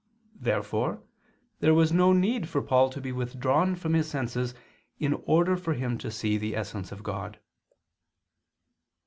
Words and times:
Therefore 0.39 1.03
there 1.59 1.75
was 1.75 1.91
no 1.91 2.11
need 2.11 2.49
for 2.49 2.63
Paul 2.63 2.89
to 2.89 2.99
be 2.99 3.11
withdrawn 3.11 3.75
from 3.75 3.93
his 3.93 4.09
senses 4.09 4.55
in 4.97 5.13
order 5.27 5.55
for 5.55 5.75
him 5.75 5.99
to 5.99 6.09
see 6.09 6.37
the 6.39 6.55
essence 6.55 6.91
of 6.91 7.03
God. 7.03 7.37